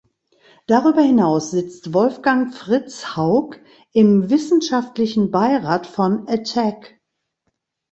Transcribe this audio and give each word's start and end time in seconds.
Darüber 0.65 1.01
hinaus 1.03 1.51
sitzt 1.51 1.93
Wolfgang 1.93 2.51
Fritz 2.55 3.15
Haug 3.15 3.57
im 3.93 4.31
wissenschaftlichen 4.31 5.29
Beirat 5.29 5.85
von 5.85 6.27
attac. 6.27 6.99